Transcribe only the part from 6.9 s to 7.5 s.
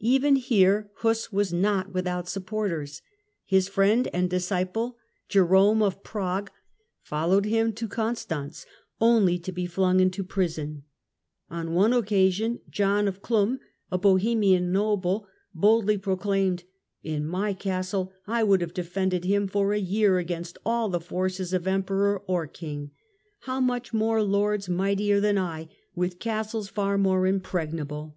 followed